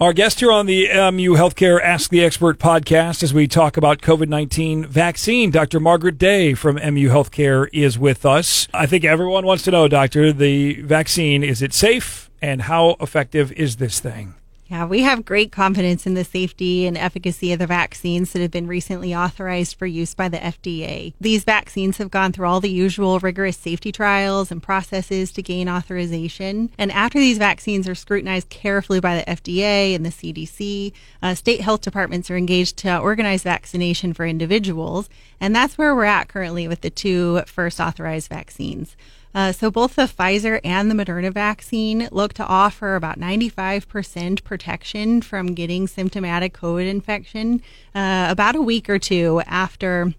Our 0.00 0.14
guest 0.14 0.40
here 0.40 0.50
on 0.50 0.64
the 0.64 0.88
MU 1.10 1.34
Healthcare 1.34 1.78
Ask 1.78 2.08
the 2.08 2.24
Expert 2.24 2.58
podcast 2.58 3.22
as 3.22 3.34
we 3.34 3.46
talk 3.46 3.76
about 3.76 4.00
COVID 4.00 4.28
19 4.28 4.86
vaccine, 4.86 5.50
Dr. 5.50 5.78
Margaret 5.78 6.16
Day 6.16 6.54
from 6.54 6.76
MU 6.76 7.10
Healthcare 7.10 7.68
is 7.70 7.98
with 7.98 8.24
us. 8.24 8.66
I 8.72 8.86
think 8.86 9.04
everyone 9.04 9.44
wants 9.44 9.62
to 9.64 9.70
know, 9.70 9.88
Doctor, 9.88 10.32
the 10.32 10.80
vaccine, 10.80 11.44
is 11.44 11.60
it 11.60 11.74
safe 11.74 12.30
and 12.40 12.62
how 12.62 12.96
effective 12.98 13.52
is 13.52 13.76
this 13.76 14.00
thing? 14.00 14.36
Yeah, 14.70 14.84
we 14.84 15.02
have 15.02 15.24
great 15.24 15.50
confidence 15.50 16.06
in 16.06 16.14
the 16.14 16.22
safety 16.22 16.86
and 16.86 16.96
efficacy 16.96 17.52
of 17.52 17.58
the 17.58 17.66
vaccines 17.66 18.32
that 18.32 18.40
have 18.40 18.52
been 18.52 18.68
recently 18.68 19.12
authorized 19.12 19.74
for 19.74 19.84
use 19.84 20.14
by 20.14 20.28
the 20.28 20.38
FDA. 20.38 21.12
These 21.20 21.42
vaccines 21.42 21.98
have 21.98 22.12
gone 22.12 22.30
through 22.30 22.46
all 22.46 22.60
the 22.60 22.70
usual 22.70 23.18
rigorous 23.18 23.56
safety 23.56 23.90
trials 23.90 24.52
and 24.52 24.62
processes 24.62 25.32
to 25.32 25.42
gain 25.42 25.68
authorization. 25.68 26.70
And 26.78 26.92
after 26.92 27.18
these 27.18 27.36
vaccines 27.36 27.88
are 27.88 27.96
scrutinized 27.96 28.48
carefully 28.48 29.00
by 29.00 29.16
the 29.16 29.24
FDA 29.24 29.96
and 29.96 30.06
the 30.06 30.10
CDC, 30.10 30.92
uh, 31.20 31.34
state 31.34 31.62
health 31.62 31.80
departments 31.80 32.30
are 32.30 32.36
engaged 32.36 32.76
to 32.76 32.96
organize 32.96 33.42
vaccination 33.42 34.12
for 34.12 34.24
individuals. 34.24 35.10
And 35.40 35.52
that's 35.52 35.78
where 35.78 35.96
we're 35.96 36.04
at 36.04 36.28
currently 36.28 36.68
with 36.68 36.82
the 36.82 36.90
two 36.90 37.42
first 37.46 37.80
authorized 37.80 38.28
vaccines. 38.28 38.94
Uh, 39.34 39.52
so 39.52 39.70
both 39.70 39.94
the 39.94 40.02
Pfizer 40.02 40.60
and 40.64 40.90
the 40.90 40.94
Moderna 40.94 41.32
vaccine 41.32 42.08
look 42.10 42.32
to 42.34 42.44
offer 42.44 42.96
about 42.96 43.18
95% 43.18 44.42
protection 44.42 45.22
from 45.22 45.54
getting 45.54 45.86
symptomatic 45.86 46.52
COVID 46.54 46.88
infection 46.88 47.62
uh, 47.94 48.26
about 48.28 48.56
a 48.56 48.62
week 48.62 48.88
or 48.88 48.98
two 48.98 49.40
after 49.46 50.14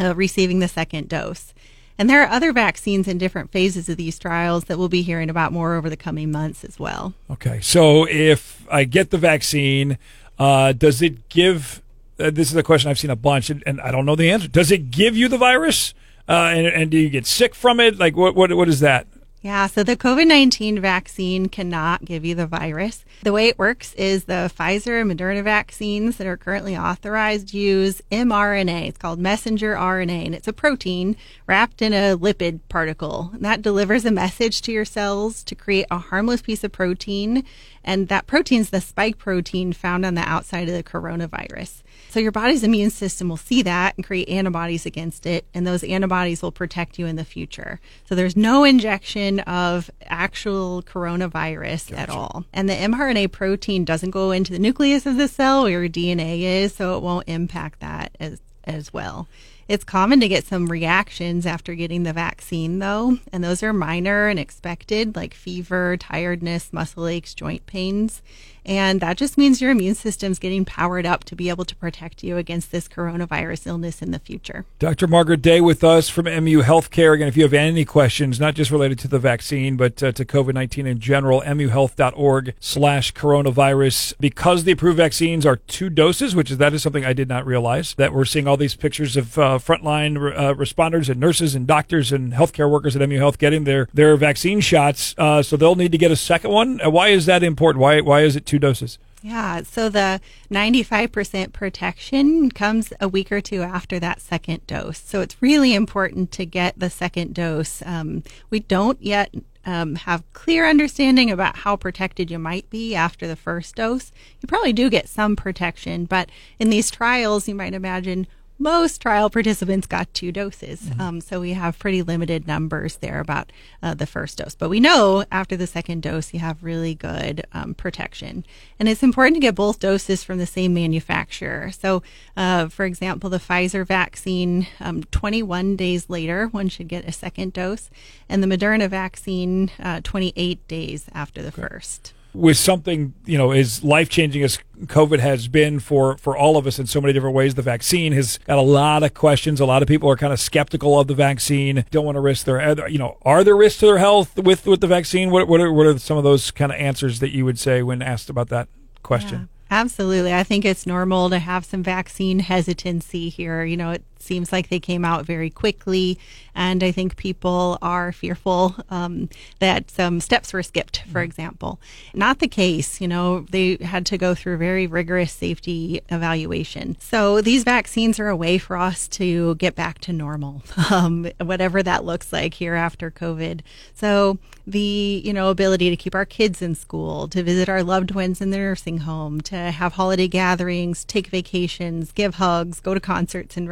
uh, 0.00 0.14
receiving 0.14 0.58
the 0.58 0.68
second 0.68 1.08
dose. 1.08 1.54
And 1.98 2.08
there 2.08 2.22
are 2.22 2.28
other 2.28 2.52
vaccines 2.52 3.08
in 3.08 3.18
different 3.18 3.50
phases 3.50 3.88
of 3.88 3.96
these 3.96 4.18
trials 4.18 4.64
that 4.64 4.78
we'll 4.78 4.88
be 4.88 5.02
hearing 5.02 5.28
about 5.28 5.52
more 5.52 5.74
over 5.74 5.90
the 5.90 5.96
coming 5.96 6.30
months 6.30 6.64
as 6.64 6.78
well. 6.78 7.12
Okay, 7.28 7.60
so 7.60 8.06
if 8.08 8.64
I 8.70 8.84
get 8.84 9.10
the 9.10 9.18
vaccine, 9.18 9.98
uh, 10.38 10.72
does 10.72 11.02
it 11.02 11.28
give? 11.28 11.82
Uh, 12.18 12.30
this 12.30 12.50
is 12.50 12.56
a 12.56 12.62
question 12.62 12.88
I've 12.88 13.00
seen 13.00 13.10
a 13.10 13.16
bunch, 13.16 13.50
and, 13.50 13.64
and 13.66 13.80
I 13.80 13.90
don't 13.90 14.06
know 14.06 14.14
the 14.14 14.30
answer. 14.30 14.46
Does 14.46 14.70
it 14.70 14.92
give 14.92 15.16
you 15.16 15.26
the 15.26 15.38
virus? 15.38 15.92
Uh, 16.28 16.52
and, 16.54 16.66
and 16.66 16.90
do 16.90 16.98
you 16.98 17.08
get 17.08 17.26
sick 17.26 17.54
from 17.54 17.80
it? 17.80 17.98
Like, 17.98 18.16
what, 18.16 18.34
what, 18.34 18.52
what 18.54 18.68
is 18.68 18.80
that? 18.80 19.06
Yeah, 19.40 19.68
so 19.68 19.84
the 19.84 19.96
COVID 19.96 20.26
19 20.26 20.80
vaccine 20.80 21.48
cannot 21.48 22.04
give 22.04 22.24
you 22.24 22.34
the 22.34 22.46
virus. 22.46 23.04
The 23.22 23.32
way 23.32 23.46
it 23.46 23.58
works 23.58 23.94
is 23.94 24.24
the 24.24 24.52
Pfizer 24.52 25.00
and 25.00 25.10
Moderna 25.10 25.44
vaccines 25.44 26.16
that 26.16 26.26
are 26.26 26.36
currently 26.36 26.76
authorized 26.76 27.54
use 27.54 28.02
mRNA. 28.10 28.88
It's 28.88 28.98
called 28.98 29.20
messenger 29.20 29.76
RNA, 29.76 30.26
and 30.26 30.34
it's 30.34 30.48
a 30.48 30.52
protein 30.52 31.16
wrapped 31.46 31.80
in 31.82 31.92
a 31.92 32.18
lipid 32.18 32.60
particle. 32.68 33.30
And 33.32 33.44
that 33.44 33.62
delivers 33.62 34.04
a 34.04 34.10
message 34.10 34.60
to 34.62 34.72
your 34.72 34.84
cells 34.84 35.44
to 35.44 35.54
create 35.54 35.86
a 35.88 35.98
harmless 35.98 36.42
piece 36.42 36.64
of 36.64 36.72
protein. 36.72 37.44
And 37.84 38.08
that 38.08 38.26
protein 38.26 38.62
is 38.62 38.70
the 38.70 38.80
spike 38.80 39.18
protein 39.18 39.72
found 39.72 40.04
on 40.04 40.14
the 40.14 40.28
outside 40.28 40.68
of 40.68 40.74
the 40.74 40.82
coronavirus. 40.82 41.82
So 42.10 42.20
your 42.20 42.32
body's 42.32 42.64
immune 42.64 42.90
system 42.90 43.28
will 43.28 43.36
see 43.36 43.62
that 43.62 43.96
and 43.96 44.04
create 44.04 44.28
antibodies 44.28 44.86
against 44.86 45.26
it, 45.26 45.46
and 45.54 45.66
those 45.66 45.84
antibodies 45.84 46.42
will 46.42 46.52
protect 46.52 46.98
you 46.98 47.06
in 47.06 47.16
the 47.16 47.24
future. 47.24 47.80
So 48.08 48.14
there's 48.14 48.36
no 48.36 48.64
injection 48.64 49.40
of 49.40 49.90
actual 50.04 50.82
coronavirus 50.82 51.90
gotcha. 51.90 52.00
at 52.00 52.10
all. 52.10 52.44
And 52.52 52.68
the 52.68 52.74
mRNA 52.74 53.32
protein 53.32 53.84
doesn't 53.84 54.10
go 54.10 54.30
into 54.30 54.52
the 54.52 54.58
nucleus 54.58 55.06
of 55.06 55.16
the 55.16 55.28
cell 55.28 55.62
where 55.62 55.82
your 55.82 55.88
DNA 55.88 56.42
is, 56.42 56.74
so 56.74 56.96
it 56.96 57.02
won't 57.02 57.28
impact 57.28 57.80
that 57.80 58.16
as 58.18 58.40
as 58.64 58.92
well. 58.92 59.26
It's 59.68 59.84
common 59.84 60.18
to 60.20 60.28
get 60.28 60.46
some 60.46 60.68
reactions 60.68 61.44
after 61.44 61.74
getting 61.74 62.04
the 62.04 62.14
vaccine, 62.14 62.78
though, 62.78 63.18
and 63.30 63.44
those 63.44 63.62
are 63.62 63.74
minor 63.74 64.28
and 64.28 64.38
expected, 64.38 65.14
like 65.14 65.34
fever, 65.34 65.98
tiredness, 65.98 66.72
muscle 66.72 67.06
aches, 67.06 67.34
joint 67.34 67.66
pains. 67.66 68.22
And 68.68 69.00
that 69.00 69.16
just 69.16 69.38
means 69.38 69.62
your 69.62 69.70
immune 69.70 69.94
system's 69.94 70.38
getting 70.38 70.66
powered 70.66 71.06
up 71.06 71.24
to 71.24 71.34
be 71.34 71.48
able 71.48 71.64
to 71.64 71.74
protect 71.74 72.22
you 72.22 72.36
against 72.36 72.70
this 72.70 72.86
coronavirus 72.86 73.66
illness 73.66 74.02
in 74.02 74.10
the 74.10 74.18
future. 74.18 74.66
Dr. 74.78 75.06
Margaret 75.06 75.40
Day 75.40 75.62
with 75.62 75.82
us 75.82 76.10
from 76.10 76.26
MU 76.26 76.62
Healthcare. 76.62 77.14
Again, 77.14 77.28
if 77.28 77.36
you 77.36 77.44
have 77.44 77.54
any 77.54 77.86
questions, 77.86 78.38
not 78.38 78.54
just 78.54 78.70
related 78.70 78.98
to 79.00 79.08
the 79.08 79.18
vaccine, 79.18 79.78
but 79.78 80.02
uh, 80.02 80.12
to 80.12 80.24
COVID-19 80.24 80.86
in 80.86 81.00
general, 81.00 81.40
muhealth.org 81.40 82.54
slash 82.60 83.14
coronavirus. 83.14 84.12
Because 84.20 84.64
the 84.64 84.72
approved 84.72 84.98
vaccines 84.98 85.46
are 85.46 85.56
two 85.56 85.88
doses, 85.88 86.34
which 86.34 86.50
is 86.50 86.58
that 86.58 86.74
is 86.74 86.82
something 86.82 87.06
I 87.06 87.14
did 87.14 87.28
not 87.28 87.46
realize, 87.46 87.94
that 87.94 88.12
we're 88.12 88.26
seeing 88.26 88.46
all 88.46 88.58
these 88.58 88.76
pictures 88.76 89.16
of 89.16 89.38
uh, 89.38 89.57
frontline 89.58 90.16
uh, 90.36 90.54
responders 90.54 91.08
and 91.08 91.20
nurses 91.20 91.54
and 91.54 91.66
doctors 91.66 92.12
and 92.12 92.32
healthcare 92.32 92.70
workers 92.70 92.96
at 92.96 93.08
MU 93.08 93.18
Health 93.18 93.38
getting 93.38 93.64
their, 93.64 93.88
their 93.92 94.16
vaccine 94.16 94.60
shots. 94.60 95.14
Uh, 95.18 95.42
so 95.42 95.56
they'll 95.56 95.74
need 95.74 95.92
to 95.92 95.98
get 95.98 96.10
a 96.10 96.16
second 96.16 96.50
one. 96.50 96.80
Uh, 96.84 96.90
why 96.90 97.08
is 97.08 97.26
that 97.26 97.42
important? 97.42 97.80
Why, 97.80 98.00
why 98.00 98.22
is 98.22 98.36
it 98.36 98.46
two 98.46 98.58
doses? 98.58 98.98
Yeah, 99.22 99.62
so 99.62 99.88
the 99.88 100.20
95% 100.50 101.52
protection 101.52 102.50
comes 102.50 102.92
a 103.00 103.08
week 103.08 103.32
or 103.32 103.40
two 103.40 103.62
after 103.62 103.98
that 103.98 104.20
second 104.20 104.66
dose. 104.66 104.98
So 104.98 105.20
it's 105.20 105.42
really 105.42 105.74
important 105.74 106.30
to 106.32 106.46
get 106.46 106.78
the 106.78 106.90
second 106.90 107.34
dose. 107.34 107.82
Um, 107.84 108.22
we 108.50 108.60
don't 108.60 109.00
yet 109.02 109.34
um, 109.66 109.96
have 109.96 110.24
clear 110.32 110.66
understanding 110.66 111.30
about 111.30 111.56
how 111.56 111.76
protected 111.76 112.30
you 112.30 112.38
might 112.38 112.70
be 112.70 112.94
after 112.94 113.26
the 113.26 113.36
first 113.36 113.74
dose. 113.74 114.12
You 114.40 114.46
probably 114.46 114.72
do 114.72 114.88
get 114.88 115.08
some 115.08 115.36
protection, 115.36 116.04
but 116.04 116.30
in 116.58 116.70
these 116.70 116.90
trials, 116.90 117.48
you 117.48 117.54
might 117.54 117.74
imagine 117.74 118.26
most 118.58 119.00
trial 119.00 119.30
participants 119.30 119.86
got 119.86 120.12
two 120.12 120.32
doses. 120.32 120.82
Mm-hmm. 120.82 121.00
Um, 121.00 121.20
so 121.20 121.40
we 121.40 121.52
have 121.52 121.78
pretty 121.78 122.02
limited 122.02 122.46
numbers 122.46 122.96
there 122.96 123.20
about 123.20 123.52
uh, 123.82 123.94
the 123.94 124.06
first 124.06 124.38
dose. 124.38 124.54
But 124.54 124.68
we 124.68 124.80
know 124.80 125.24
after 125.30 125.56
the 125.56 125.66
second 125.66 126.02
dose, 126.02 126.34
you 126.34 126.40
have 126.40 126.64
really 126.64 126.94
good 126.94 127.46
um, 127.52 127.74
protection. 127.74 128.44
And 128.78 128.88
it's 128.88 129.02
important 129.02 129.36
to 129.36 129.40
get 129.40 129.54
both 129.54 129.78
doses 129.78 130.24
from 130.24 130.38
the 130.38 130.46
same 130.46 130.74
manufacturer. 130.74 131.70
So, 131.70 132.02
uh, 132.36 132.68
for 132.68 132.84
example, 132.84 133.30
the 133.30 133.38
Pfizer 133.38 133.86
vaccine, 133.86 134.66
um, 134.80 135.04
21 135.04 135.76
days 135.76 136.10
later, 136.10 136.48
one 136.48 136.68
should 136.68 136.88
get 136.88 137.08
a 137.08 137.12
second 137.12 137.52
dose, 137.52 137.90
and 138.28 138.42
the 138.42 138.46
Moderna 138.46 138.88
vaccine, 138.88 139.70
uh, 139.80 140.00
28 140.02 140.66
days 140.68 141.06
after 141.14 141.42
the 141.42 141.48
okay. 141.48 141.62
first 141.62 142.12
with 142.38 142.56
something 142.56 143.14
you 143.26 143.36
know 143.36 143.50
as 143.50 143.82
life 143.82 144.08
changing 144.08 144.42
as 144.42 144.58
COVID 144.86 145.18
has 145.18 145.48
been 145.48 145.80
for 145.80 146.16
for 146.18 146.36
all 146.36 146.56
of 146.56 146.66
us 146.66 146.78
in 146.78 146.86
so 146.86 147.00
many 147.00 147.12
different 147.12 147.34
ways. 147.34 147.54
The 147.54 147.62
vaccine 147.62 148.12
has 148.12 148.38
got 148.46 148.58
a 148.58 148.62
lot 148.62 149.02
of 149.02 149.14
questions. 149.14 149.60
A 149.60 149.66
lot 149.66 149.82
of 149.82 149.88
people 149.88 150.08
are 150.08 150.16
kind 150.16 150.32
of 150.32 150.40
skeptical 150.40 150.98
of 150.98 151.08
the 151.08 151.14
vaccine. 151.14 151.84
Don't 151.90 152.04
want 152.04 152.16
to 152.16 152.20
risk 152.20 152.46
their 152.46 152.88
you 152.88 152.98
know 152.98 153.18
are 153.22 153.42
there 153.42 153.56
risks 153.56 153.80
to 153.80 153.86
their 153.86 153.98
health 153.98 154.38
with 154.38 154.66
with 154.66 154.80
the 154.80 154.86
vaccine? 154.86 155.30
What 155.30 155.48
what 155.48 155.60
are, 155.60 155.72
what 155.72 155.86
are 155.86 155.98
some 155.98 156.16
of 156.16 156.24
those 156.24 156.50
kind 156.50 156.70
of 156.70 156.78
answers 156.78 157.20
that 157.20 157.30
you 157.30 157.44
would 157.44 157.58
say 157.58 157.82
when 157.82 158.02
asked 158.02 158.30
about 158.30 158.48
that 158.50 158.68
question? 159.02 159.40
Yeah. 159.40 159.46
Absolutely. 159.70 160.32
I 160.32 160.44
think 160.44 160.64
it's 160.64 160.86
normal 160.86 161.28
to 161.28 161.38
have 161.38 161.64
some 161.64 161.82
vaccine 161.82 162.38
hesitancy 162.38 163.28
here. 163.28 163.64
You 163.64 163.76
know, 163.76 163.90
it 163.90 164.02
seems 164.22 164.52
like 164.52 164.68
they 164.68 164.80
came 164.80 165.04
out 165.04 165.24
very 165.24 165.50
quickly, 165.50 166.18
and 166.54 166.82
I 166.82 166.90
think 166.90 167.16
people 167.16 167.78
are 167.80 168.12
fearful 168.12 168.74
um, 168.90 169.28
that 169.60 169.90
some 169.90 170.20
steps 170.20 170.52
were 170.52 170.62
skipped, 170.62 171.02
for 171.02 171.08
mm-hmm. 171.08 171.18
example. 171.18 171.80
Not 172.14 172.38
the 172.40 172.48
case. 172.48 173.00
You 173.00 173.08
know, 173.08 173.46
they 173.50 173.76
had 173.76 174.06
to 174.06 174.18
go 174.18 174.34
through 174.34 174.58
very 174.58 174.86
rigorous 174.86 175.32
safety 175.32 176.00
evaluation. 176.08 176.96
So 177.00 177.40
these 177.40 177.64
vaccines 177.64 178.18
are 178.18 178.28
a 178.28 178.36
way 178.36 178.58
for 178.58 178.76
us 178.76 179.08
to 179.08 179.54
get 179.56 179.74
back 179.74 179.98
to 180.00 180.12
normal, 180.12 180.62
um, 180.90 181.30
whatever 181.40 181.82
that 181.82 182.04
looks 182.04 182.32
like 182.32 182.54
here 182.54 182.74
after 182.74 183.10
COVID. 183.10 183.60
So 183.94 184.38
the 184.68 185.22
you 185.24 185.32
know 185.32 185.48
ability 185.48 185.88
to 185.88 185.96
keep 185.96 186.14
our 186.14 186.26
kids 186.26 186.60
in 186.60 186.74
school, 186.74 187.26
to 187.28 187.42
visit 187.42 187.68
our 187.68 187.82
loved 187.82 188.10
ones 188.10 188.40
in 188.40 188.50
the 188.50 188.58
nursing 188.58 188.98
home, 188.98 189.40
to 189.40 189.56
have 189.56 189.94
holiday 189.94 190.28
gatherings, 190.28 191.04
take 191.04 191.28
vacations, 191.28 192.12
give 192.12 192.34
hugs, 192.34 192.80
go 192.80 192.92
to 192.92 193.00
concerts 193.00 193.56
and 193.56 193.68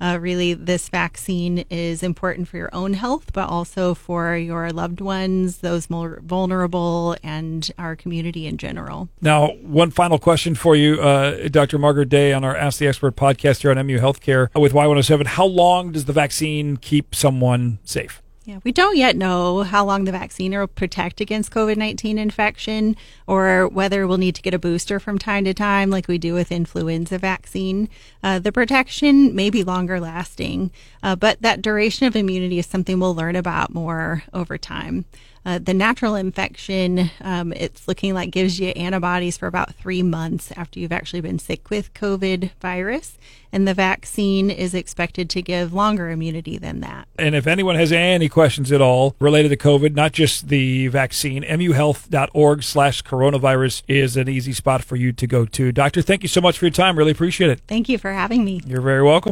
Uh, 0.00 0.18
really, 0.20 0.54
this 0.54 0.88
vaccine 0.88 1.64
is 1.70 2.02
important 2.02 2.48
for 2.48 2.56
your 2.56 2.70
own 2.72 2.94
health, 2.94 3.32
but 3.32 3.48
also 3.48 3.94
for 3.94 4.36
your 4.36 4.70
loved 4.70 5.00
ones, 5.00 5.58
those 5.58 5.90
more 5.90 6.20
vulnerable, 6.22 7.16
and 7.22 7.70
our 7.78 7.96
community 7.96 8.46
in 8.46 8.56
general. 8.56 9.08
Now, 9.20 9.48
one 9.62 9.90
final 9.90 10.18
question 10.18 10.54
for 10.54 10.74
you, 10.76 11.00
uh, 11.00 11.48
Dr. 11.48 11.78
Margaret 11.78 12.08
Day, 12.08 12.32
on 12.32 12.44
our 12.44 12.56
Ask 12.56 12.78
the 12.78 12.86
Expert 12.86 13.16
podcast 13.16 13.62
here 13.62 13.70
on 13.70 13.86
MU 13.86 13.98
Healthcare 13.98 14.48
with 14.54 14.72
Y107. 14.72 15.26
How 15.26 15.46
long 15.46 15.92
does 15.92 16.06
the 16.06 16.12
vaccine 16.12 16.76
keep 16.76 17.14
someone 17.14 17.78
safe? 17.84 18.19
Yeah, 18.46 18.60
we 18.64 18.72
don't 18.72 18.96
yet 18.96 19.16
know 19.16 19.64
how 19.64 19.84
long 19.84 20.04
the 20.04 20.12
vaccine 20.12 20.52
will 20.52 20.66
protect 20.66 21.20
against 21.20 21.52
COVID 21.52 21.76
19 21.76 22.16
infection 22.16 22.96
or 23.26 23.68
whether 23.68 24.06
we'll 24.06 24.16
need 24.16 24.34
to 24.36 24.42
get 24.42 24.54
a 24.54 24.58
booster 24.58 24.98
from 24.98 25.18
time 25.18 25.44
to 25.44 25.52
time, 25.52 25.90
like 25.90 26.08
we 26.08 26.16
do 26.16 26.32
with 26.32 26.50
influenza 26.50 27.18
vaccine. 27.18 27.90
Uh, 28.22 28.38
the 28.38 28.50
protection 28.50 29.34
may 29.34 29.50
be 29.50 29.62
longer 29.62 30.00
lasting, 30.00 30.70
uh, 31.02 31.14
but 31.16 31.42
that 31.42 31.60
duration 31.60 32.06
of 32.06 32.16
immunity 32.16 32.58
is 32.58 32.64
something 32.64 32.98
we'll 32.98 33.14
learn 33.14 33.36
about 33.36 33.74
more 33.74 34.24
over 34.32 34.56
time. 34.56 35.04
Uh, 35.44 35.58
the 35.58 35.74
natural 35.74 36.14
infection, 36.14 37.10
um, 37.22 37.52
it's 37.54 37.88
looking 37.88 38.14
like 38.14 38.30
gives 38.30 38.60
you 38.60 38.68
antibodies 38.70 39.38
for 39.38 39.46
about 39.46 39.74
three 39.74 40.02
months 40.02 40.52
after 40.56 40.78
you've 40.78 40.92
actually 40.92 41.20
been 41.20 41.38
sick 41.38 41.70
with 41.70 41.92
COVID 41.94 42.50
virus. 42.60 43.18
And 43.52 43.66
the 43.66 43.74
vaccine 43.74 44.48
is 44.48 44.74
expected 44.74 45.28
to 45.30 45.42
give 45.42 45.72
longer 45.72 46.08
immunity 46.08 46.56
than 46.56 46.80
that. 46.80 47.08
And 47.18 47.34
if 47.34 47.48
anyone 47.48 47.74
has 47.74 47.90
any 47.90 48.28
questions 48.28 48.70
at 48.70 48.80
all 48.80 49.16
related 49.18 49.48
to 49.48 49.56
COVID, 49.56 49.94
not 49.94 50.12
just 50.12 50.48
the 50.48 50.86
vaccine, 50.86 51.42
muhealth.org 51.42 52.62
slash 52.62 53.02
coronavirus 53.02 53.82
is 53.88 54.16
an 54.16 54.28
easy 54.28 54.52
spot 54.52 54.84
for 54.84 54.94
you 54.94 55.12
to 55.12 55.26
go 55.26 55.46
to. 55.46 55.72
Doctor, 55.72 56.00
thank 56.00 56.22
you 56.22 56.28
so 56.28 56.40
much 56.40 56.58
for 56.58 56.66
your 56.66 56.70
time. 56.70 56.96
Really 56.96 57.10
appreciate 57.10 57.50
it. 57.50 57.60
Thank 57.66 57.88
you 57.88 57.98
for 57.98 58.12
having 58.12 58.44
me. 58.44 58.60
You're 58.66 58.82
very 58.82 59.02
welcome. 59.02 59.28